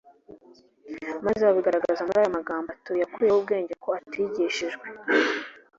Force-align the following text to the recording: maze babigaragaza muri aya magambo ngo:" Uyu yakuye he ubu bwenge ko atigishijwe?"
maze 1.25 1.41
babigaragaza 1.47 2.05
muri 2.07 2.17
aya 2.21 2.35
magambo 2.37 2.69
ngo:" 2.73 2.81
Uyu 2.89 3.01
yakuye 3.03 3.27
he 3.29 3.33
ubu 3.33 3.43
bwenge 3.45 3.73
ko 3.83 3.89
atigishijwe?" 3.99 4.85